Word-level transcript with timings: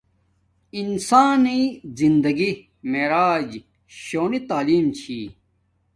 انسانݵ 0.79 1.61
زندگی 1.99 2.51
معراج 2.91 3.49
شونی 4.01 4.39
تعلیم 4.49 4.85
چھی 4.97 5.19